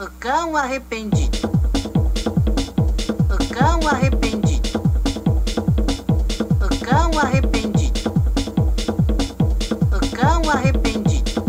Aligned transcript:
O 0.00 0.06
cão 0.18 0.56
arrependido. 0.56 1.38
O 3.30 3.54
cão 3.54 3.88
arrependido. 3.88 4.68
O 6.60 6.84
cão 6.84 7.18
arrependido. 7.18 8.00
O 9.92 10.16
cão 10.16 10.50
arrependido. 10.50 11.44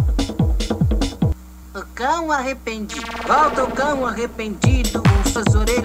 O 1.74 1.82
cão 1.96 2.32
arrependido. 2.32 3.12
Volta 3.28 3.64
o 3.64 3.72
cão 3.72 4.06
arrependido 4.06 5.02
com 5.02 5.30
suas 5.32 5.56
orelhas 5.56 5.83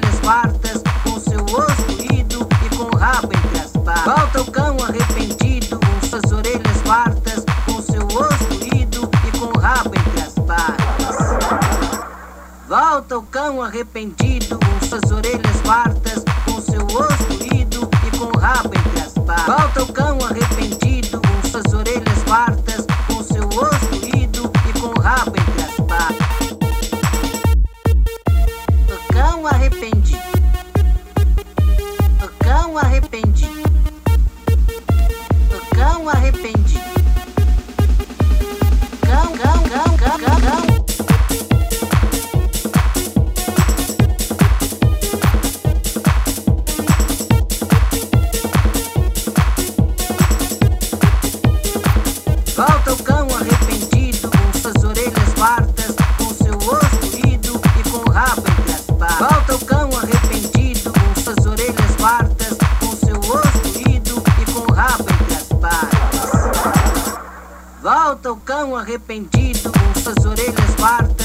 Volta 12.69 13.16
o 13.16 13.23
cão 13.23 13.62
arrependido 13.62 14.59
com 14.59 14.87
suas 14.87 15.11
orelhas 15.11 15.56
fartas, 15.65 16.23
com 16.45 16.61
seu 16.61 16.84
osso 16.84 17.38
doído 17.38 17.88
e 18.06 18.19
com 18.19 18.27
o 18.27 18.38
rabo 18.38 18.70
entre 18.79 19.01
as 19.01 19.15
patas. 19.15 19.47
Volta 19.47 19.83
o 19.84 19.93
cão 19.95 20.19
arrependido 20.23 21.19
com 21.19 21.48
suas 21.48 21.73
orelhas 21.73 22.23
fartas, 22.27 22.84
com 23.07 23.23
seu 23.23 23.46
osso 23.46 23.87
doído 23.98 24.52
e 24.69 24.79
com 24.79 24.88
o 24.88 25.01
rabo 25.01 25.33
entre 25.41 25.62
as 25.65 25.77
patas. 25.87 26.51
O 28.93 29.12
cão 29.15 29.46
arrependido. 29.46 30.19
O 32.23 32.45
cão 32.45 32.77
arrependido. 32.77 33.71
O 35.57 35.74
cão 35.74 36.07
arrependido. 36.07 36.58
Volta 68.19 68.33
o 68.33 68.37
cão 68.38 68.77
arrependido 68.77 69.71
com 69.71 70.00
suas 70.00 70.25
orelhas 70.25 70.75
fartas, 70.77 71.18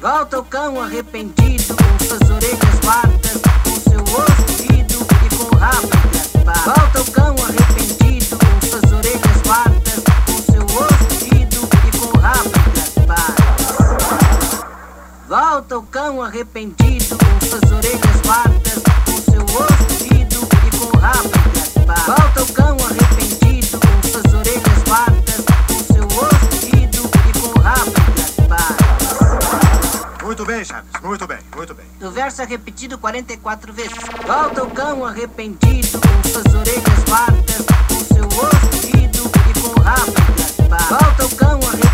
Volta 0.00 0.38
o 0.38 0.44
cão 0.44 0.80
arrependido 0.80 1.76
com 1.76 2.04
suas 2.06 2.30
orelhas 2.30 2.78
fartas, 2.82 3.42
com 3.62 3.90
seu 3.90 4.00
osso 4.00 4.42
doído 4.56 5.06
e 5.26 5.28
com 5.36 5.54
o 5.54 5.58
rabo 5.58 5.88
entre 6.06 6.18
as 6.18 6.28
patas. 6.42 6.64
Volta 6.64 7.00
o 7.02 7.12
cão 7.12 7.36
arrependido 7.44 8.38
com 8.38 8.66
suas 8.66 8.92
orelhas 8.92 9.40
fartas, 9.44 10.02
com 10.24 10.38
seu 10.52 10.64
osso 10.64 11.04
doído 11.18 11.68
e 11.86 11.98
com 11.98 12.16
o 12.16 12.18
rabo 12.18 12.50
entre 12.66 12.80
as 12.80 12.94
patas. 13.06 14.64
Volta 15.28 15.78
o 15.78 15.82
cão 15.82 16.22
arrependido 16.22 17.18
com 17.18 17.46
suas 17.46 17.70
orelhas 17.70 17.89
Muito 30.40 30.52
bem, 30.52 30.64
Chaves. 30.64 30.90
Muito 31.02 31.26
bem, 31.26 31.38
muito 31.54 31.74
bem. 31.74 31.84
O 32.00 32.10
verso 32.10 32.40
é 32.40 32.46
repetido 32.46 32.96
44 32.96 33.74
vezes. 33.74 33.92
Volta 34.26 34.62
o 34.64 34.70
cão 34.70 35.04
arrependido 35.04 36.00
com 36.00 36.28
suas 36.30 36.54
orelhas 36.54 37.04
fartas, 37.06 37.66
com 37.88 38.14
seu 38.14 38.24
osso 38.24 38.88
e 38.88 39.60
com 39.60 39.78
o 39.78 39.82
rabo. 39.82 40.14
Volta 40.88 41.26
o 41.26 41.36
cão 41.36 41.60
arrependido 41.68 41.89